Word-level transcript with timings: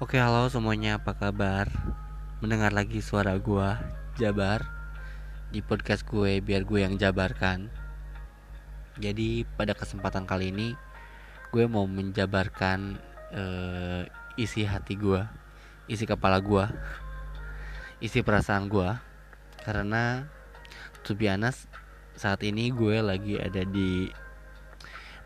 Oke, 0.00 0.16
halo 0.16 0.48
semuanya, 0.48 0.96
apa 0.96 1.12
kabar? 1.12 1.68
Mendengar 2.40 2.72
lagi 2.72 3.04
suara 3.04 3.36
gua, 3.36 3.76
Jabar 4.16 4.64
Di 5.52 5.60
podcast 5.60 6.08
gue, 6.08 6.40
biar 6.40 6.64
gue 6.64 6.80
yang 6.80 6.96
jabarkan. 6.96 7.68
Jadi 8.96 9.44
pada 9.60 9.76
kesempatan 9.76 10.24
kali 10.24 10.56
ini 10.56 10.72
Gue 11.52 11.68
mau 11.68 11.84
menjabarkan 11.84 12.96
uh, 13.36 14.08
isi 14.40 14.64
hati 14.64 14.96
gue 14.96 15.20
Isi 15.84 16.08
kepala 16.08 16.40
gue 16.40 16.64
Isi 18.00 18.24
perasaan 18.24 18.72
gue 18.72 18.88
Karena 19.68 20.24
To 21.04 21.12
be 21.12 21.28
honest, 21.28 21.68
saat 22.16 22.40
ini 22.40 22.72
gue 22.72 23.04
lagi 23.04 23.36
ada 23.36 23.68
di 23.68 24.08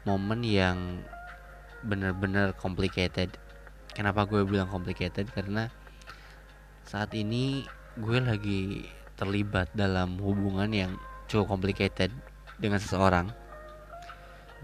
momen 0.03 0.43
yang 0.43 0.99
bener-bener 1.87 2.59
complicated 2.59 3.44
Kenapa 3.95 4.27
gue 4.27 4.43
bilang 4.43 4.67
complicated? 4.67 5.31
Karena 5.31 5.71
saat 6.83 7.15
ini 7.15 7.63
gue 7.95 8.19
lagi 8.19 8.91
terlibat 9.15 9.71
dalam 9.71 10.19
hubungan 10.19 10.67
yang 10.75 10.93
cukup 11.31 11.55
complicated 11.55 12.11
dengan 12.59 12.83
seseorang. 12.83 13.31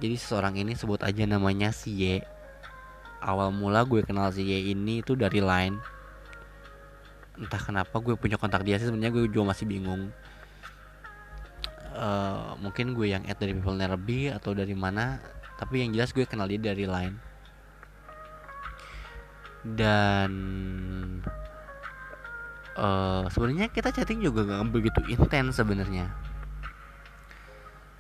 Jadi 0.03 0.19
seseorang 0.19 0.59
ini 0.59 0.75
sebut 0.75 0.99
aja 1.07 1.23
namanya 1.31 1.71
si 1.71 1.95
Y. 1.95 2.27
Awal 3.23 3.55
mula 3.55 3.87
gue 3.87 4.03
kenal 4.03 4.35
si 4.35 4.43
Y 4.43 4.75
ini 4.75 4.99
itu 4.99 5.15
dari 5.15 5.39
line. 5.39 5.79
Entah 7.39 7.63
kenapa 7.63 8.03
gue 8.03 8.19
punya 8.19 8.35
kontak 8.35 8.67
dia 8.67 8.83
sih 8.83 8.91
sebenarnya 8.91 9.15
gue 9.15 9.31
juga 9.31 9.55
masih 9.55 9.71
bingung. 9.71 10.11
Uh, 11.95 12.59
mungkin 12.59 12.99
gue 12.99 13.15
yang 13.15 13.23
add 13.31 13.39
dari 13.39 13.55
People 13.55 13.79
Nerby 13.79 14.35
atau 14.35 14.55
dari 14.59 14.75
mana 14.75 15.23
tapi 15.59 15.85
yang 15.85 15.93
jelas 15.93 16.17
gue 16.17 16.25
kenal 16.25 16.49
dia 16.49 16.57
dari 16.57 16.89
line 16.89 17.30
dan 19.65 20.33
uh, 22.81 23.29
sebenarnya 23.29 23.69
kita 23.69 23.93
chatting 23.93 24.25
juga 24.25 24.45
gak 24.49 24.73
begitu 24.73 25.01
intens 25.13 25.61
sebenarnya. 25.61 26.09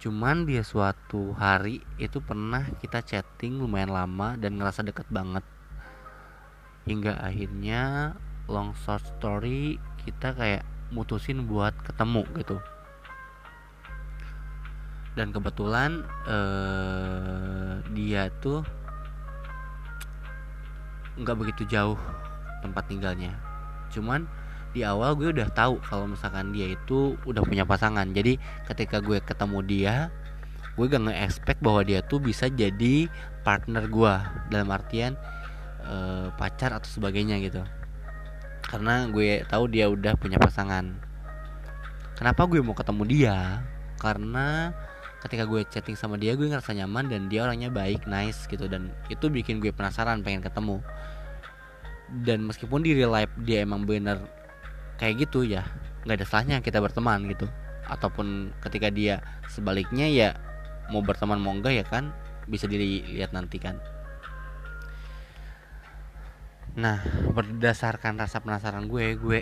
Cuman 0.00 0.48
dia 0.48 0.64
suatu 0.64 1.36
hari 1.36 1.84
itu 2.00 2.24
pernah 2.24 2.64
kita 2.80 3.04
chatting 3.04 3.60
lumayan 3.60 3.92
lama 3.92 4.40
dan 4.40 4.56
ngerasa 4.56 4.80
deket 4.80 5.04
banget. 5.12 5.44
Hingga 6.88 7.20
akhirnya 7.20 8.16
long 8.48 8.72
short 8.72 9.04
story 9.20 9.76
kita 10.00 10.32
kayak 10.32 10.64
mutusin 10.88 11.44
buat 11.44 11.76
ketemu 11.84 12.24
gitu. 12.40 12.56
Dan 15.12 15.36
kebetulan 15.36 16.08
uh, 16.24 17.84
dia 17.92 18.32
tuh 18.40 18.64
nggak 21.20 21.36
begitu 21.36 21.62
jauh 21.68 22.00
tempat 22.64 22.84
tinggalnya. 22.88 23.36
Cuman 23.92 24.24
di 24.70 24.86
awal 24.86 25.18
gue 25.18 25.34
udah 25.34 25.50
tahu 25.50 25.82
kalau 25.82 26.06
misalkan 26.06 26.54
dia 26.54 26.70
itu 26.70 27.18
udah 27.26 27.42
punya 27.42 27.66
pasangan. 27.66 28.06
Jadi 28.14 28.38
ketika 28.70 29.02
gue 29.02 29.18
ketemu 29.22 29.58
dia 29.66 29.94
gue 30.78 30.86
gak 30.86 31.02
nge-expect 31.02 31.60
bahwa 31.60 31.82
dia 31.84 32.00
tuh 32.00 32.22
bisa 32.22 32.46
jadi 32.46 33.10
partner 33.42 33.90
gue. 33.90 34.14
Dalam 34.48 34.70
artian 34.70 35.18
e, 35.82 35.94
pacar 36.38 36.72
atau 36.72 36.86
sebagainya 36.86 37.42
gitu. 37.42 37.60
Karena 38.64 39.10
gue 39.10 39.42
tahu 39.50 39.66
dia 39.66 39.90
udah 39.90 40.14
punya 40.14 40.38
pasangan. 40.38 40.94
Kenapa 42.14 42.46
gue 42.46 42.62
mau 42.62 42.76
ketemu 42.76 43.02
dia? 43.08 43.36
Karena 43.98 44.70
ketika 45.20 45.44
gue 45.44 45.60
chatting 45.68 45.96
sama 45.96 46.16
dia 46.16 46.32
gue 46.32 46.48
ngerasa 46.48 46.72
nyaman 46.72 47.12
dan 47.12 47.28
dia 47.28 47.44
orangnya 47.44 47.68
baik 47.68 48.08
nice 48.08 48.48
gitu. 48.48 48.66
Dan 48.66 48.92
itu 49.12 49.28
bikin 49.28 49.60
gue 49.60 49.70
penasaran 49.70 50.24
pengen 50.24 50.40
ketemu. 50.40 50.80
Dan 52.24 52.48
meskipun 52.48 52.82
di 52.82 52.96
real 52.96 53.12
life 53.12 53.30
dia 53.44 53.62
emang 53.62 53.86
bener 53.86 54.18
kayak 54.98 55.24
gitu 55.28 55.48
ya 55.48 55.64
nggak 56.04 56.20
ada 56.20 56.26
salahnya 56.26 56.56
kita 56.64 56.80
berteman 56.80 57.28
gitu. 57.28 57.46
Ataupun 57.86 58.56
ketika 58.64 58.88
dia 58.88 59.20
sebaliknya 59.46 60.08
ya 60.08 60.28
mau 60.90 61.04
berteman 61.04 61.38
mau 61.38 61.54
enggak 61.54 61.74
ya 61.76 61.84
kan 61.86 62.10
bisa 62.48 62.66
dilihat 62.66 63.30
nanti 63.36 63.60
kan. 63.60 63.78
Nah 66.74 67.02
berdasarkan 67.30 68.18
rasa 68.18 68.40
penasaran 68.40 68.88
gue 68.88 69.14
gue 69.20 69.40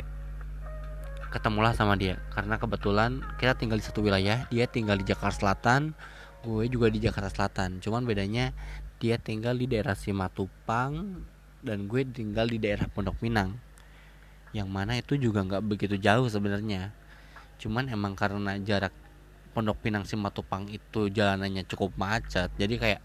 ketemulah 1.28 1.76
sama 1.76 1.94
dia. 1.94 2.20
Karena 2.32 2.56
kebetulan 2.56 3.20
kita 3.36 3.56
tinggal 3.56 3.78
di 3.80 3.84
satu 3.84 4.00
wilayah 4.04 4.48
dia 4.48 4.64
tinggal 4.68 4.96
di 5.00 5.04
Jakarta 5.08 5.40
Selatan 5.40 5.92
gue 6.38 6.64
juga 6.70 6.88
di 6.88 7.02
Jakarta 7.02 7.30
Selatan. 7.30 7.82
Cuman 7.82 8.06
bedanya 8.08 8.54
dia 8.98 9.18
tinggal 9.18 9.54
di 9.58 9.70
daerah 9.70 9.94
Simatupang 9.94 11.22
dan 11.62 11.78
gue 11.90 12.02
tinggal 12.08 12.46
di 12.46 12.58
daerah 12.58 12.86
Pondok 12.90 13.18
Pinang 13.18 13.58
yang 14.56 14.72
mana 14.72 14.96
itu 14.96 15.20
juga 15.20 15.44
nggak 15.44 15.64
begitu 15.66 16.00
jauh 16.00 16.26
sebenarnya. 16.26 16.94
Cuman 17.60 17.90
emang 17.92 18.16
karena 18.16 18.56
jarak 18.62 18.94
Pondok 19.52 19.82
Pinang 19.82 20.06
Simatupang 20.06 20.70
itu 20.70 21.10
jalanannya 21.10 21.66
cukup 21.66 21.92
macet 21.98 22.48
jadi 22.56 22.74
kayak 22.78 23.00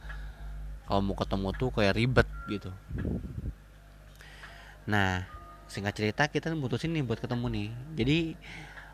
kalau 0.84 1.02
mau 1.02 1.16
ketemu 1.16 1.50
tuh 1.56 1.70
kayak 1.74 1.96
ribet 1.96 2.30
gitu. 2.52 2.70
Nah 4.86 5.26
singkat 5.68 5.94
cerita 5.96 6.28
kita 6.28 6.53
mutusin 6.53 6.94
nih 6.94 7.03
buat 7.06 7.19
ketemu 7.19 7.46
nih. 7.50 7.69
Jadi 7.97 8.18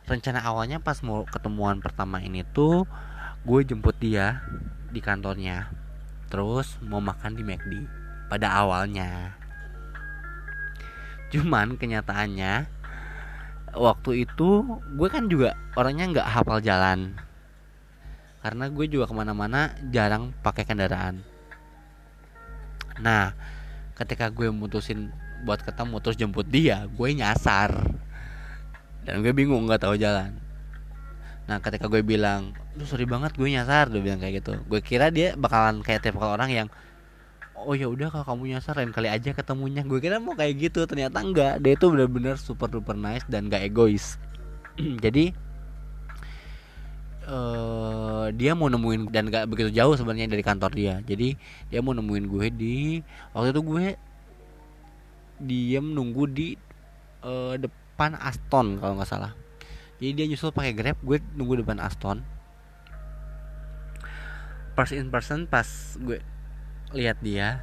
rencana 0.09 0.41
awalnya 0.41 0.81
pas 0.81 0.97
mau 1.05 1.21
ketemuan 1.27 1.77
pertama 1.83 2.17
ini 2.17 2.41
tuh 2.41 2.89
gue 3.45 3.59
jemput 3.63 3.95
dia 4.01 4.41
di 4.89 4.99
kantornya. 4.99 5.69
Terus 6.29 6.77
mau 6.85 7.01
makan 7.01 7.37
di 7.37 7.43
McD 7.45 7.73
pada 8.29 8.53
awalnya. 8.53 9.33
Cuman 11.29 11.77
kenyataannya 11.77 12.65
waktu 13.77 14.25
itu 14.25 14.81
gue 14.97 15.07
kan 15.09 15.29
juga 15.29 15.53
orangnya 15.77 16.05
nggak 16.19 16.29
hafal 16.29 16.61
jalan. 16.61 17.17
Karena 18.39 18.71
gue 18.71 18.85
juga 18.87 19.05
ke 19.09 19.13
mana-mana 19.13 19.75
jarang 19.91 20.31
pakai 20.41 20.63
kendaraan. 20.65 21.21
Nah 23.01 23.35
ketika 23.99 24.31
gue 24.31 24.47
mutusin 24.49 25.11
buat 25.43 25.63
ketemu 25.63 25.95
terus 26.03 26.17
jemput 26.19 26.47
dia 26.47 26.85
gue 26.89 27.09
nyasar. 27.15 27.71
Dan 29.03 29.23
gue 29.23 29.33
bingung 29.33 29.65
nggak 29.65 29.87
tahu 29.87 29.95
jalan. 29.95 30.35
Nah 31.49 31.57
ketika 31.57 31.89
gue 31.89 32.05
bilang 32.05 32.53
lu 32.77 32.85
sorry 32.85 33.09
banget 33.09 33.33
gue 33.33 33.49
nyasar 33.49 33.89
dia 33.89 34.01
bilang 34.03 34.21
kayak 34.21 34.43
gitu. 34.45 34.59
Gue 34.69 34.79
kira 34.85 35.09
dia 35.09 35.33
bakalan 35.33 35.81
kayak 35.81 36.05
tipe 36.05 36.21
orang 36.21 36.51
yang 36.53 36.67
oh 37.59 37.75
ya 37.75 37.91
udah 37.91 38.07
kalau 38.07 38.23
kamu 38.23 38.55
nyasar 38.55 38.77
lain 38.77 38.93
kali 38.93 39.09
aja 39.09 39.33
ketemunya. 39.33 39.81
Gue 39.81 39.97
kira 39.97 40.21
mau 40.21 40.37
kayak 40.37 40.69
gitu 40.69 40.85
ternyata 40.85 41.19
enggak 41.19 41.57
dia 41.63 41.73
itu 41.73 41.85
benar-benar 41.89 42.35
super 42.37 42.69
duper 42.69 42.95
nice 42.95 43.25
dan 43.25 43.49
gak 43.49 43.65
egois. 43.65 44.21
Jadi 45.03 45.33
uh, 47.29 48.27
dia 48.33 48.51
mau 48.57 48.67
nemuin 48.67 49.09
dan 49.13 49.29
gak 49.29 49.49
begitu 49.49 49.69
jauh 49.73 49.93
sebenarnya 49.97 50.29
dari 50.29 50.43
kantor 50.45 50.71
dia. 50.73 50.95
Jadi 51.05 51.33
dia 51.69 51.79
mau 51.81 51.93
nemuin 51.97 52.25
gue 52.29 52.47
di 52.53 52.77
waktu 53.33 53.57
itu 53.57 53.61
gue 53.65 53.85
diem 55.39 55.83
nunggu 55.95 56.23
di 56.27 56.47
uh, 57.23 57.55
depan 57.55 58.15
Aston 58.19 58.77
kalau 58.79 58.99
nggak 58.99 59.09
salah. 59.09 59.33
Jadi 59.99 60.11
dia 60.15 60.25
nyusul 60.31 60.55
pakai 60.55 60.71
grab 60.71 60.99
gue 61.03 61.19
nunggu 61.35 61.63
depan 61.63 61.79
Aston. 61.83 62.23
First 64.75 64.95
in 64.95 65.11
person 65.11 65.43
pas 65.47 65.67
gue 65.99 66.23
lihat 66.95 67.19
dia 67.19 67.59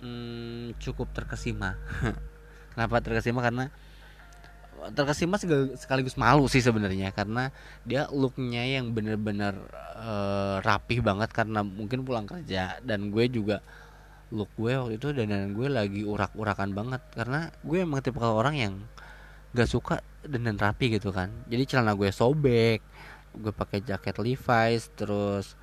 hmm, 0.00 0.80
cukup 0.80 1.12
terkesima. 1.12 1.76
Kenapa 2.72 3.04
terkesima? 3.04 3.44
Karena 3.44 3.68
terkesima 4.96 5.36
sekaligus 5.76 6.16
malu 6.16 6.48
sih 6.48 6.64
sebenarnya. 6.64 7.12
Karena 7.12 7.52
dia 7.84 8.08
looknya 8.08 8.64
yang 8.64 8.96
bener-bener 8.96 9.52
uh, 10.00 10.64
rapih 10.64 11.04
banget 11.04 11.28
karena 11.36 11.60
mungkin 11.60 12.08
pulang 12.08 12.24
kerja. 12.24 12.80
Dan 12.80 13.12
gue 13.12 13.28
juga 13.28 13.60
look 14.30 14.50
gue 14.54 14.72
waktu 14.78 14.94
itu 14.98 15.10
dan 15.14 15.54
gue 15.54 15.68
lagi 15.70 16.02
urak-urakan 16.06 16.70
banget. 16.74 17.02
Karena 17.14 17.50
gue 17.62 17.78
emang 17.82 18.02
tipe 18.02 18.18
orang 18.22 18.54
yang 18.56 18.74
gak 19.54 19.66
suka 19.66 20.02
dan 20.26 20.54
rapi 20.54 20.94
gitu 20.94 21.10
kan. 21.10 21.30
Jadi 21.50 21.62
celana 21.66 21.94
gue 21.98 22.10
sobek 22.12 22.80
gue 23.30 23.52
pakai 23.54 23.78
jaket 23.86 24.18
Levi's 24.18 24.90
terus 24.98 25.54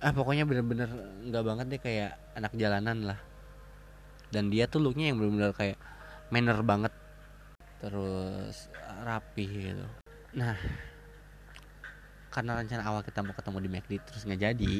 ah 0.00 0.08
pokoknya 0.14 0.48
bener-bener 0.48 0.88
nggak 1.26 1.44
banget 1.44 1.66
deh 1.68 1.80
kayak 1.84 2.16
anak 2.32 2.52
jalanan 2.56 3.12
lah. 3.12 3.20
Dan 4.32 4.48
dia 4.48 4.68
tuh 4.68 4.80
looknya 4.80 5.12
yang 5.12 5.20
bener-bener 5.20 5.52
kayak 5.52 5.76
manner 6.32 6.60
banget 6.64 6.92
terus 7.80 8.72
rapi 9.04 9.46
gitu. 9.48 9.86
Nah 10.36 10.56
karena 12.28 12.60
rencana 12.60 12.84
awal 12.84 13.00
kita 13.00 13.24
mau 13.24 13.32
ketemu 13.32 13.58
di 13.64 13.68
McD 13.72 13.92
terus 14.04 14.22
nggak 14.28 14.40
jadi 14.52 14.74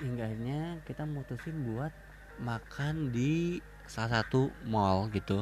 hingga 0.00 0.28
akhirnya 0.28 0.60
kita 0.84 1.08
mutusin 1.08 1.56
buat 1.72 1.92
makan 2.36 3.12
di 3.12 3.64
salah 3.88 4.20
satu 4.20 4.52
mall 4.68 5.08
gitu. 5.12 5.40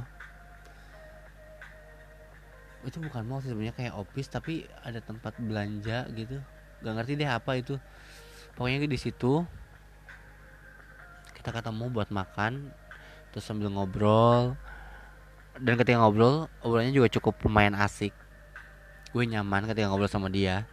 Itu 2.87 3.01
bukan 3.03 3.25
mall 3.27 3.43
sebenarnya 3.43 3.75
kayak 3.75 3.99
office 3.99 4.31
tapi 4.31 4.69
ada 4.85 5.03
tempat 5.03 5.35
belanja 5.41 6.07
gitu. 6.15 6.39
Gak 6.85 6.95
ngerti 6.95 7.19
deh 7.19 7.31
apa 7.31 7.59
itu. 7.59 7.81
Pokoknya 8.55 8.87
di 8.87 9.01
situ 9.01 9.43
kita 11.35 11.51
ketemu 11.51 11.91
buat 11.91 12.15
makan 12.15 12.71
terus 13.35 13.43
sambil 13.43 13.73
ngobrol. 13.73 14.55
Dan 15.59 15.75
ketika 15.79 15.99
ngobrol 15.99 16.47
obrolannya 16.63 16.95
juga 16.95 17.11
cukup 17.11 17.43
lumayan 17.43 17.75
asik. 17.75 18.15
Gue 19.11 19.27
nyaman 19.27 19.67
ketika 19.67 19.91
ngobrol 19.91 20.11
sama 20.11 20.31
dia 20.31 20.67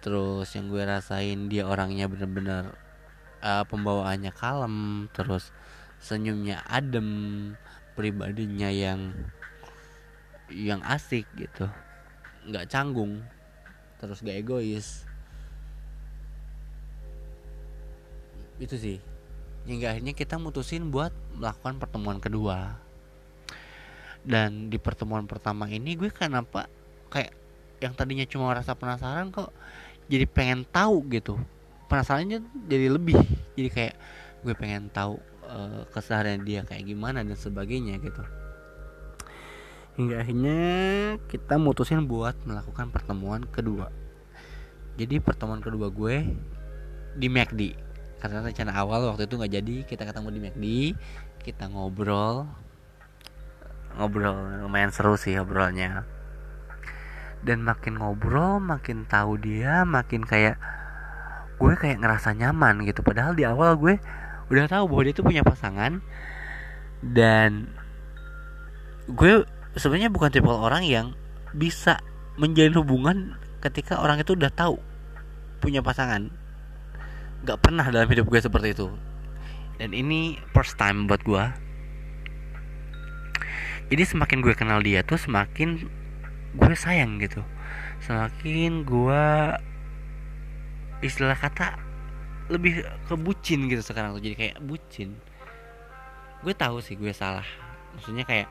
terus 0.00 0.48
yang 0.56 0.68
gue 0.72 0.82
rasain 0.84 1.48
dia 1.48 1.68
orangnya 1.68 2.08
bener-bener 2.08 2.72
uh, 3.44 3.64
pembawaannya 3.68 4.32
kalem 4.32 5.08
terus 5.12 5.52
senyumnya 6.00 6.64
adem 6.64 7.52
pribadinya 7.92 8.72
yang 8.72 9.12
yang 10.48 10.80
asik 10.82 11.28
gitu. 11.36 11.68
Nggak 12.48 12.68
canggung 12.72 13.20
terus 14.00 14.24
gak 14.24 14.40
egois. 14.40 15.04
Itu 18.56 18.76
sih. 18.80 18.98
Hingga 19.68 19.92
akhirnya 19.92 20.16
kita 20.16 20.40
mutusin 20.40 20.88
buat 20.88 21.12
melakukan 21.36 21.76
pertemuan 21.76 22.16
kedua. 22.16 22.80
Dan 24.24 24.72
di 24.72 24.80
pertemuan 24.80 25.28
pertama 25.28 25.68
ini 25.68 25.96
gue 25.96 26.08
kenapa 26.08 26.68
kayak 27.12 27.36
yang 27.80 27.96
tadinya 27.96 28.28
cuma 28.28 28.52
rasa 28.52 28.76
penasaran 28.76 29.32
kok 29.32 29.50
jadi 30.06 30.28
pengen 30.28 30.68
tahu 30.68 31.00
gitu. 31.08 31.40
Penasarannya 31.88 32.44
jadi 32.68 32.86
lebih. 32.92 33.16
Jadi 33.56 33.68
kayak 33.72 33.94
gue 34.44 34.54
pengen 34.54 34.92
tahu 34.92 35.18
uh, 35.48 35.88
keseharian 35.90 36.44
dia 36.44 36.62
kayak 36.62 36.86
gimana 36.86 37.24
dan 37.24 37.34
sebagainya 37.34 37.98
gitu. 37.98 38.22
Hingga 39.98 40.22
akhirnya 40.22 40.60
kita 41.26 41.58
mutusin 41.58 42.04
buat 42.06 42.36
melakukan 42.42 42.92
pertemuan 42.92 43.42
kedua. 43.48 43.90
Jadi 45.00 45.18
pertemuan 45.22 45.64
kedua 45.64 45.88
gue 45.88 46.26
di 47.16 47.26
McD 47.26 47.74
karena 48.20 48.44
rencana 48.44 48.76
awal 48.76 49.08
waktu 49.08 49.24
itu 49.24 49.34
nggak 49.40 49.52
jadi 49.56 49.76
kita 49.88 50.02
ketemu 50.04 50.28
di 50.28 50.40
McD 50.44 50.66
kita 51.40 51.72
ngobrol. 51.72 52.44
Ngobrol 53.96 54.62
lumayan 54.66 54.94
seru 54.94 55.18
sih 55.18 55.34
ngobrolnya 55.34 56.19
dan 57.40 57.64
makin 57.64 57.96
ngobrol 57.96 58.60
makin 58.60 59.08
tahu 59.08 59.40
dia 59.40 59.88
makin 59.88 60.24
kayak 60.28 60.60
gue 61.60 61.72
kayak 61.76 62.00
ngerasa 62.00 62.32
nyaman 62.32 62.84
gitu. 62.88 63.04
Padahal 63.04 63.36
di 63.36 63.44
awal 63.44 63.76
gue 63.76 64.00
udah 64.48 64.66
tahu 64.66 64.84
bahwa 64.88 65.02
dia 65.04 65.14
tuh 65.14 65.26
punya 65.28 65.44
pasangan. 65.44 66.00
Dan 67.00 67.68
gue 69.08 69.44
sebenarnya 69.76 70.08
bukan 70.12 70.32
tipe 70.32 70.48
orang 70.48 70.84
yang 70.84 71.12
bisa 71.52 72.00
menjalin 72.40 72.76
hubungan 72.80 73.16
ketika 73.60 74.00
orang 74.00 74.20
itu 74.20 74.32
udah 74.32 74.48
tahu 74.48 74.80
punya 75.60 75.84
pasangan. 75.84 76.32
Gak 77.44 77.60
pernah 77.60 77.84
dalam 77.88 78.08
hidup 78.08 78.28
gue 78.28 78.40
seperti 78.40 78.72
itu. 78.72 78.88
Dan 79.76 79.92
ini 79.96 80.40
first 80.52 80.76
time 80.80 81.08
buat 81.08 81.20
gue. 81.24 81.44
Jadi 83.92 84.02
semakin 84.06 84.38
gue 84.40 84.54
kenal 84.56 84.80
dia 84.80 85.04
tuh 85.04 85.20
semakin 85.20 85.99
gue 86.56 86.74
sayang 86.74 87.22
gitu. 87.22 87.42
Semakin 88.02 88.82
gue 88.82 89.24
istilah 91.00 91.38
kata 91.38 91.78
lebih 92.50 92.82
ke 93.06 93.14
bucin 93.14 93.70
gitu 93.70 93.82
sekarang 93.84 94.18
tuh. 94.18 94.22
Jadi 94.22 94.36
kayak 94.36 94.56
bucin. 94.64 95.14
Gue 96.42 96.54
tahu 96.56 96.82
sih 96.82 96.98
gue 96.98 97.14
salah. 97.14 97.46
Maksudnya 97.94 98.26
kayak 98.26 98.48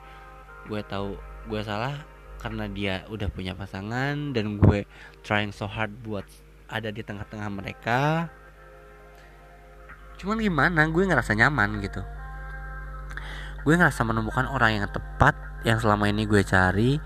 gue 0.68 0.80
tahu 0.86 1.16
gue 1.48 1.60
salah 1.64 1.96
karena 2.40 2.64
dia 2.72 3.04
udah 3.12 3.28
punya 3.28 3.52
pasangan 3.52 4.32
dan 4.32 4.56
gue 4.56 4.88
trying 5.20 5.52
so 5.52 5.68
hard 5.68 5.92
buat 6.00 6.24
ada 6.72 6.88
di 6.88 7.04
tengah-tengah 7.04 7.50
mereka. 7.52 8.32
Cuman 10.16 10.40
gimana 10.40 10.88
gue 10.88 11.04
ngerasa 11.04 11.36
nyaman 11.36 11.84
gitu. 11.84 12.00
Gue 13.60 13.76
ngerasa 13.76 14.00
menemukan 14.08 14.48
orang 14.48 14.80
yang 14.80 14.86
tepat 14.88 15.36
yang 15.68 15.76
selama 15.76 16.08
ini 16.08 16.24
gue 16.24 16.40
cari 16.40 16.96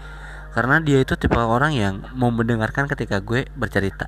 karena 0.54 0.78
dia 0.78 1.02
itu 1.02 1.18
tipe 1.18 1.34
orang 1.34 1.74
yang 1.74 1.94
mau 2.14 2.30
mendengarkan 2.30 2.86
ketika 2.86 3.18
gue 3.18 3.50
bercerita. 3.58 4.06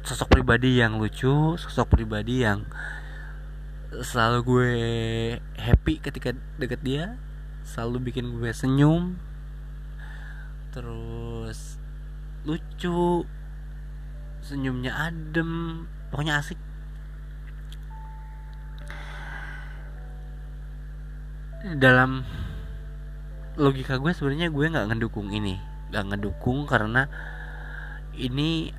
Sosok 0.00 0.40
pribadi 0.40 0.80
yang 0.80 0.96
lucu 0.96 1.60
sosok 1.60 2.00
pribadi 2.00 2.48
yang 2.48 2.64
selalu 4.00 4.38
gue 4.42 4.72
happy 5.60 6.00
ketika 6.00 6.32
deket 6.56 6.80
dia 6.80 7.20
selalu 7.62 8.10
bikin 8.10 8.40
gue 8.40 8.50
senyum 8.50 9.20
terus 10.74 11.78
lucu 12.42 13.22
senyumnya 14.40 14.96
adem 15.12 15.84
pokoknya 16.08 16.40
asik. 16.40 16.56
Dalam 21.64 22.24
logika 23.54 23.98
gue 23.98 24.12
sebenarnya 24.14 24.48
gue 24.50 24.64
nggak 24.66 24.86
ngedukung 24.90 25.30
ini. 25.30 25.58
Nggak 25.90 26.04
ngedukung 26.14 26.66
karena 26.66 27.06
ini 28.14 28.70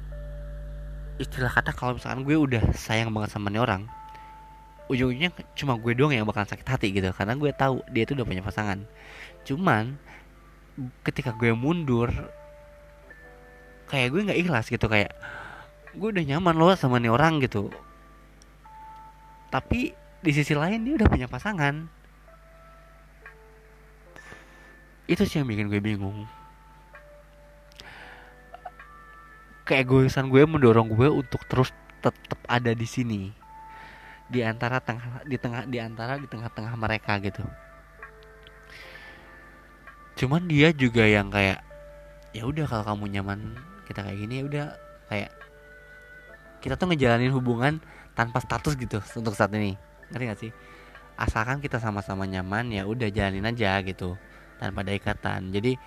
istilah 1.20 1.52
kata 1.52 1.72
kalau 1.72 1.96
misalkan 1.96 2.28
gue 2.28 2.36
udah 2.36 2.64
sayang 2.76 3.12
banget 3.16 3.36
sama 3.36 3.48
nih 3.48 3.64
orang 3.64 3.88
ujung-ujungnya 4.86 5.34
cuma 5.58 5.74
gue 5.82 5.98
doang 5.98 6.14
yang 6.14 6.30
bakal 6.30 6.46
sakit 6.46 6.68
hati 6.68 6.94
gitu 6.94 7.10
karena 7.10 7.34
gue 7.34 7.50
tahu 7.58 7.82
dia 7.90 8.06
itu 8.06 8.14
udah 8.14 8.26
punya 8.28 8.44
pasangan. 8.46 8.86
Cuman 9.42 9.98
ketika 11.02 11.34
gue 11.34 11.56
mundur 11.58 12.12
kayak 13.90 14.14
gue 14.14 14.22
nggak 14.30 14.40
ikhlas 14.46 14.70
gitu 14.70 14.86
kayak 14.86 15.14
gue 15.96 16.10
udah 16.12 16.26
nyaman 16.26 16.54
loh 16.54 16.78
sama 16.78 17.02
nih 17.02 17.10
orang 17.10 17.42
gitu. 17.42 17.74
Tapi 19.50 19.96
di 20.22 20.32
sisi 20.34 20.54
lain 20.54 20.86
dia 20.86 20.94
udah 21.02 21.10
punya 21.10 21.26
pasangan 21.30 21.90
itu 25.06 25.22
sih 25.26 25.38
yang 25.42 25.48
bikin 25.50 25.70
gue 25.70 25.82
bingung. 25.82 26.26
Keegoisan 29.66 30.30
gue 30.30 30.46
mendorong 30.46 30.90
gue 30.90 31.10
untuk 31.10 31.46
terus 31.46 31.70
tetap 32.02 32.38
ada 32.50 32.74
di 32.74 32.86
sini. 32.90 33.30
Di 34.26 34.42
antara 34.42 34.82
tengah 34.82 35.22
di 35.26 35.38
tengah 35.38 35.70
di 35.70 35.78
antara 35.78 36.18
di 36.18 36.26
tengah-tengah 36.26 36.74
mereka 36.78 37.22
gitu. 37.22 37.46
Cuman 40.18 40.50
dia 40.50 40.74
juga 40.74 41.06
yang 41.06 41.30
kayak 41.30 41.62
ya 42.34 42.46
udah 42.50 42.66
kalau 42.66 42.84
kamu 42.86 43.22
nyaman 43.22 43.40
kita 43.86 44.02
kayak 44.02 44.18
gini 44.18 44.42
ya 44.42 44.44
udah. 44.50 44.68
Kayak 45.06 45.32
kita 46.66 46.74
tuh 46.82 46.90
ngejalanin 46.90 47.30
hubungan 47.30 47.78
tanpa 48.18 48.42
status 48.42 48.74
gitu 48.74 48.98
untuk 49.22 49.38
saat 49.38 49.54
ini. 49.54 49.78
Ngerti 50.10 50.26
gak 50.26 50.40
sih? 50.42 50.52
Asalkan 51.14 51.62
kita 51.62 51.78
sama-sama 51.78 52.26
nyaman 52.26 52.74
ya 52.74 52.90
udah 52.90 53.10
jalanin 53.14 53.46
aja 53.46 53.78
gitu 53.86 54.18
tanpa 54.58 54.84
ada 54.84 54.94
ikatan. 54.96 55.52
Jadi 55.52 55.78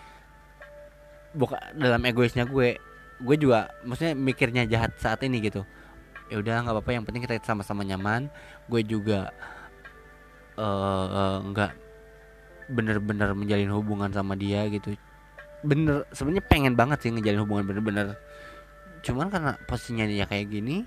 buka 1.36 1.60
dalam 1.76 2.00
egoisnya 2.08 2.48
gue 2.48 2.80
gue 3.18 3.36
juga 3.36 3.68
maksudnya 3.82 4.14
mikirnya 4.14 4.62
jahat 4.64 4.94
saat 4.96 5.20
ini 5.24 5.42
gitu. 5.42 5.66
Ya 6.28 6.40
udah 6.40 6.64
nggak 6.64 6.74
apa-apa 6.76 6.90
yang 6.92 7.04
penting 7.04 7.24
kita 7.24 7.40
sama-sama 7.44 7.82
nyaman. 7.84 8.28
Gue 8.68 8.84
juga 8.84 9.32
nggak 10.58 11.70
uh, 11.70 11.78
bener-bener 12.68 13.32
menjalin 13.32 13.72
hubungan 13.72 14.10
sama 14.12 14.36
dia 14.36 14.66
gitu. 14.68 14.94
Bener 15.64 16.06
sebenarnya 16.14 16.44
pengen 16.46 16.74
banget 16.78 17.02
sih 17.02 17.10
ngejalin 17.10 17.42
hubungan 17.42 17.64
bener-bener. 17.64 18.16
Cuman 19.02 19.30
karena 19.32 19.56
posisinya 19.64 20.04
dia 20.04 20.26
kayak 20.26 20.46
gini 20.50 20.84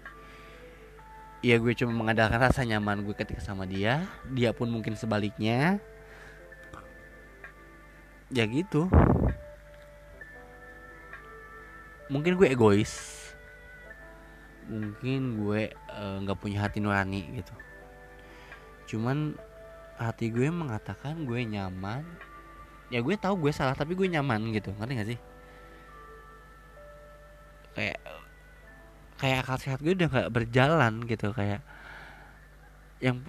ya 1.42 1.58
gue 1.58 1.74
cuma 1.74 1.90
mengandalkan 1.90 2.38
rasa 2.38 2.62
nyaman 2.62 3.02
gue 3.02 3.18
ketika 3.18 3.42
sama 3.42 3.66
dia. 3.66 4.06
Dia 4.30 4.54
pun 4.54 4.70
mungkin 4.70 4.94
sebaliknya 4.94 5.82
ya 8.32 8.48
gitu. 8.48 8.88
Mungkin 12.12 12.36
gue 12.36 12.48
egois. 12.52 12.92
Mungkin 14.68 15.44
gue 15.44 15.72
eh, 15.72 16.16
nggak 16.24 16.38
uh, 16.38 16.42
punya 16.42 16.64
hati 16.64 16.80
nurani 16.80 17.40
gitu. 17.40 17.54
Cuman 18.96 19.36
hati 20.00 20.32
gue 20.32 20.48
mengatakan 20.48 21.28
gue 21.28 21.40
nyaman. 21.44 22.04
Ya 22.92 23.00
gue 23.00 23.16
tahu 23.16 23.48
gue 23.48 23.52
salah 23.56 23.76
tapi 23.76 23.96
gue 23.96 24.08
nyaman 24.08 24.52
gitu. 24.52 24.76
Ngerti 24.76 24.94
gak 25.00 25.10
sih? 25.16 25.20
Kayak 27.72 28.00
kayak 29.16 29.38
akal 29.46 29.58
sehat 29.62 29.80
gue 29.80 29.96
udah 29.96 30.08
nggak 30.12 30.32
berjalan 30.32 30.94
gitu. 31.08 31.32
Kayak 31.32 31.64
yang 33.00 33.24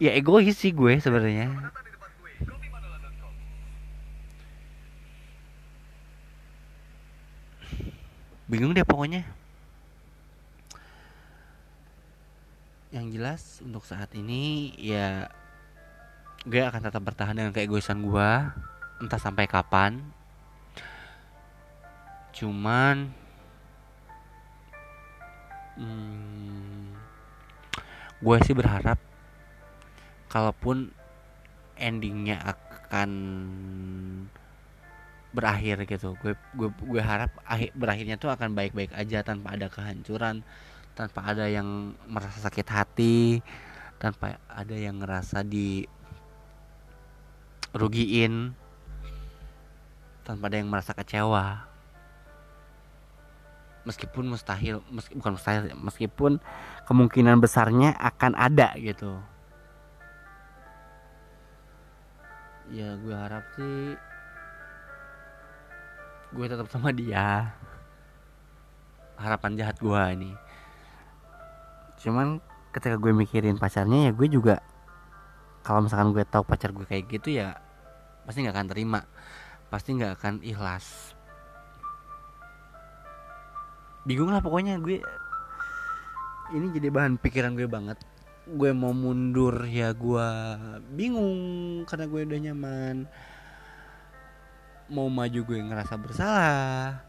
ya 0.00 0.16
egois 0.16 0.56
sih 0.56 0.72
gue 0.72 0.96
sebenarnya 0.98 1.52
bingung 8.52 8.76
deh 8.76 8.84
pokoknya. 8.84 9.24
Yang 12.92 13.06
jelas 13.16 13.42
untuk 13.64 13.88
saat 13.88 14.12
ini 14.12 14.76
ya 14.76 15.32
gue 16.44 16.60
akan 16.60 16.84
tetap 16.84 17.00
bertahan 17.00 17.32
dengan 17.32 17.56
keegoisan 17.56 18.04
gue 18.04 18.30
entah 19.00 19.16
sampai 19.16 19.48
kapan. 19.48 20.04
Cuman 22.36 23.08
hmm, 25.80 26.92
gue 28.20 28.36
sih 28.44 28.52
berharap 28.52 29.00
kalaupun 30.28 30.92
endingnya 31.80 32.36
akan 32.44 33.10
berakhir 35.32 35.84
gitu. 35.88 36.14
Gue 36.20 36.36
gue 36.54 36.68
gue 36.68 37.02
harap 37.02 37.32
akhir 37.48 37.72
berakhirnya 37.74 38.16
tuh 38.20 38.30
akan 38.30 38.52
baik-baik 38.52 38.92
aja 38.92 39.24
tanpa 39.24 39.56
ada 39.56 39.66
kehancuran 39.72 40.44
tanpa 40.92 41.24
ada 41.24 41.48
yang 41.48 41.96
merasa 42.04 42.36
sakit 42.44 42.68
hati 42.68 43.40
tanpa 43.96 44.36
ada 44.44 44.76
yang 44.76 45.00
ngerasa 45.00 45.40
di 45.40 45.88
rugiin 47.72 48.52
tanpa 50.22 50.52
ada 50.52 50.56
yang 50.60 50.70
merasa 50.70 50.92
kecewa. 50.94 51.66
Meskipun 53.82 54.30
mustahil 54.30 54.78
meski, 54.94 55.18
bukan 55.18 55.34
mustahil 55.34 55.74
meskipun 55.74 56.38
kemungkinan 56.86 57.42
besarnya 57.42 57.98
akan 57.98 58.38
ada 58.38 58.78
gitu. 58.78 59.18
Ya 62.70 62.94
gue 62.94 63.16
harap 63.16 63.42
sih 63.58 63.98
gue 66.32 66.46
tetap 66.48 66.66
sama 66.72 66.90
dia. 66.90 67.52
Harapan 69.20 69.54
jahat 69.54 69.76
gue 69.78 70.02
ini. 70.16 70.32
Cuman 72.00 72.40
ketika 72.72 72.96
gue 72.96 73.12
mikirin 73.12 73.60
pacarnya 73.60 74.08
ya 74.08 74.12
gue 74.16 74.28
juga 74.32 74.64
kalau 75.60 75.84
misalkan 75.84 76.16
gue 76.16 76.24
tahu 76.24 76.42
pacar 76.42 76.72
gue 76.72 76.88
kayak 76.88 77.04
gitu 77.12 77.36
ya 77.36 77.60
pasti 78.24 78.42
nggak 78.42 78.56
akan 78.56 78.68
terima. 78.72 79.00
Pasti 79.68 79.94
nggak 79.94 80.12
akan 80.18 80.34
ikhlas. 80.40 81.16
Bingung 84.08 84.32
lah 84.32 84.42
pokoknya 84.42 84.80
gue. 84.80 84.98
Ini 86.52 86.66
jadi 86.74 86.88
bahan 86.92 87.20
pikiran 87.20 87.54
gue 87.54 87.68
banget. 87.68 88.00
Gue 88.48 88.74
mau 88.74 88.90
mundur 88.90 89.62
ya 89.68 89.94
gue 89.94 90.28
bingung 90.98 91.38
karena 91.86 92.10
gue 92.10 92.20
udah 92.26 92.40
nyaman 92.50 92.96
mau 94.92 95.08
maju 95.08 95.40
gue 95.40 95.58
ngerasa 95.58 95.94
bersalah. 95.96 97.00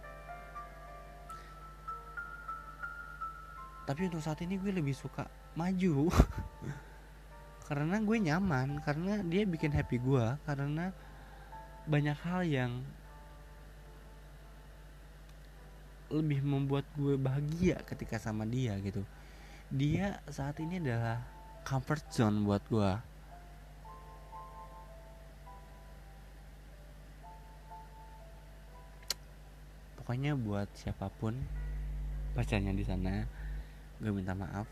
Tapi 3.83 4.07
untuk 4.07 4.23
saat 4.23 4.39
ini 4.39 4.55
gue 4.55 4.71
lebih 4.71 4.95
suka 4.95 5.27
maju. 5.59 6.07
Karena 7.67 7.99
gue 7.99 8.17
nyaman 8.19 8.83
karena 8.83 9.23
dia 9.23 9.47
bikin 9.47 9.71
happy 9.71 9.95
gue 9.95 10.35
karena 10.43 10.91
banyak 11.87 12.17
hal 12.19 12.43
yang 12.43 12.83
lebih 16.11 16.43
membuat 16.43 16.83
gue 16.99 17.15
bahagia 17.15 17.79
ketika 17.87 18.19
sama 18.19 18.43
dia 18.43 18.75
gitu. 18.83 19.07
Dia 19.71 20.19
saat 20.27 20.59
ini 20.59 20.83
adalah 20.83 21.23
comfort 21.63 22.03
zone 22.11 22.43
buat 22.43 22.61
gue 22.67 23.12
pokoknya 30.03 30.35
buat 30.35 30.67
siapa 30.75 31.07
pun 31.15 31.31
pacarnya 32.35 32.75
di 32.75 32.83
sana 32.83 33.23
gue 34.03 34.11
minta 34.11 34.35
maaf. 34.35 34.67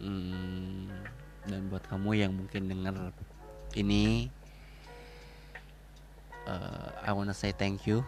Hmm, 0.00 0.88
dan 1.44 1.68
buat 1.68 1.84
kamu 1.84 2.16
yang 2.16 2.32
mungkin 2.32 2.72
denger 2.72 3.12
ini 3.76 4.32
uh, 6.48 6.88
I 7.04 7.12
wanna 7.12 7.36
say 7.36 7.52
thank 7.52 7.84
you. 7.84 8.00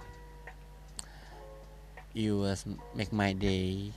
You 2.16 2.40
was 2.40 2.64
make 2.96 3.12
my 3.12 3.36
day. 3.36 3.92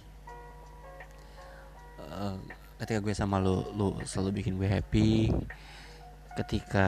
Uh, 1.96 2.36
ketika 2.84 3.00
gue 3.00 3.16
sama 3.16 3.40
lu 3.40 3.64
lu 3.80 3.96
selalu 4.04 4.44
bikin 4.44 4.60
gue 4.60 4.68
happy. 4.68 5.32
Ketika 6.36 6.88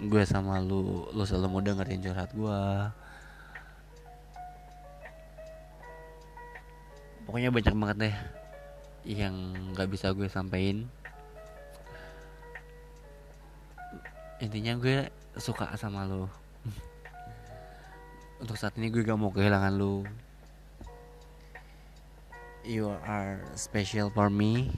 gue 0.00 0.22
sama 0.24 0.60
lu 0.64 1.04
lu 1.12 1.22
selalu 1.28 1.46
mau 1.52 1.60
dengerin 1.60 2.00
curhat 2.00 2.30
gue 2.32 2.60
pokoknya 7.28 7.52
banyak 7.52 7.74
banget 7.76 7.96
deh 8.08 8.16
yang 9.04 9.34
nggak 9.76 9.88
bisa 9.92 10.16
gue 10.16 10.28
sampaikan 10.28 10.88
intinya 14.40 14.72
gue 14.80 15.12
suka 15.36 15.76
sama 15.76 16.08
lo 16.08 16.32
untuk 18.40 18.56
saat 18.56 18.72
ini 18.80 18.88
gue 18.88 19.04
gak 19.04 19.20
mau 19.20 19.28
kehilangan 19.28 19.76
lo 19.76 20.02
you 22.64 22.92
are 23.04 23.40
special 23.54 24.10
for 24.10 24.28
me. 24.28 24.68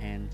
And 0.00 0.28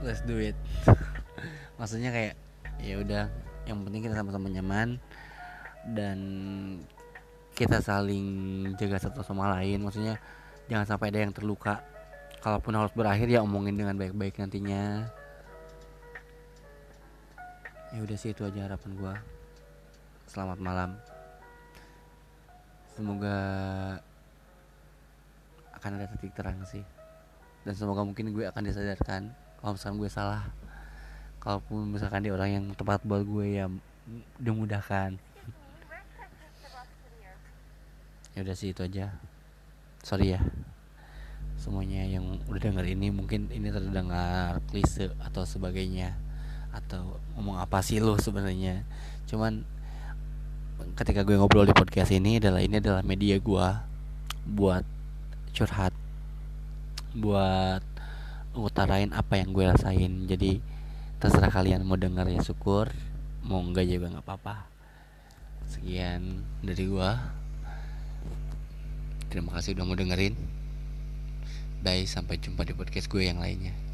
let's 0.00 0.24
do 0.24 0.36
it. 0.40 0.56
Maksudnya 1.78 2.10
kayak 2.12 2.34
ya 2.80 2.96
udah 3.00 3.24
yang 3.68 3.84
penting 3.84 4.08
kita 4.08 4.16
sama-sama 4.16 4.48
nyaman 4.48 4.96
dan 5.92 6.18
kita 7.52 7.84
saling 7.84 8.26
jaga 8.80 8.96
satu 8.96 9.20
sama 9.20 9.52
lain. 9.60 9.84
Maksudnya 9.84 10.16
jangan 10.68 10.96
sampai 10.96 11.12
ada 11.12 11.20
yang 11.28 11.32
terluka. 11.36 11.84
Kalaupun 12.40 12.72
harus 12.72 12.92
berakhir 12.96 13.28
ya 13.28 13.44
omongin 13.44 13.76
dengan 13.76 14.00
baik-baik 14.00 14.40
nantinya. 14.40 15.04
Ya 17.90 17.98
udah 18.00 18.16
sih 18.16 18.32
itu 18.32 18.46
aja 18.46 18.64
harapan 18.64 18.96
gue 18.96 19.14
selamat 20.30 20.58
malam. 20.62 20.90
Semoga 22.96 23.36
akan 25.76 25.90
ada 26.00 26.06
titik 26.16 26.32
terang 26.32 26.64
sih. 26.64 26.84
Dan 27.60 27.76
semoga 27.76 28.00
mungkin 28.00 28.32
gue 28.32 28.48
akan 28.48 28.62
disadarkan 28.64 29.49
kalau 29.60 29.76
misalkan 29.76 29.96
gue 30.00 30.10
salah 30.10 30.42
kalaupun 31.40 31.96
misalkan 31.96 32.24
dia 32.24 32.32
orang 32.36 32.50
yang 32.52 32.64
tepat 32.76 33.00
buat 33.04 33.24
gue 33.24 33.60
ya 33.60 33.66
dimudahkan. 34.40 35.16
Ya 38.36 38.38
udah 38.46 38.56
sih 38.56 38.72
itu 38.72 38.80
aja. 38.84 39.12
Sorry 40.00 40.36
ya. 40.36 40.40
Semuanya 41.60 42.08
yang 42.08 42.40
udah 42.48 42.60
denger 42.60 42.88
ini 42.88 43.12
mungkin 43.12 43.52
ini 43.52 43.68
terdengar 43.68 44.64
klise 44.72 45.12
atau 45.20 45.44
sebagainya 45.44 46.16
atau 46.70 47.20
ngomong 47.36 47.60
apa 47.60 47.84
sih 47.84 48.00
lo 48.00 48.16
sebenarnya. 48.16 48.84
Cuman 49.28 49.64
ketika 50.96 51.20
gue 51.20 51.36
ngobrol 51.36 51.68
di 51.68 51.76
podcast 51.76 52.12
ini 52.16 52.40
adalah 52.40 52.64
ini 52.64 52.80
adalah 52.80 53.04
media 53.04 53.36
gue 53.36 53.68
buat 54.48 54.84
curhat 55.52 55.92
buat 57.12 57.82
ngutarain 58.54 59.12
apa 59.12 59.38
yang 59.38 59.52
gue 59.52 59.64
rasain. 59.68 60.26
Jadi 60.26 60.62
terserah 61.20 61.52
kalian 61.52 61.84
mau 61.84 62.00
denger 62.00 62.26
ya 62.32 62.40
syukur 62.40 62.88
mau 63.44 63.60
enggak 63.60 63.88
juga 63.88 64.12
nggak 64.12 64.26
apa-apa. 64.26 64.68
Sekian 65.68 66.44
dari 66.64 66.84
gue 66.88 67.10
terima 69.30 69.54
kasih 69.54 69.78
udah 69.78 69.84
mau 69.86 69.96
dengerin. 69.98 70.34
Bye 71.80 72.04
sampai 72.04 72.36
jumpa 72.36 72.68
di 72.68 72.76
podcast 72.76 73.08
gue 73.08 73.24
yang 73.24 73.40
lainnya 73.40 73.89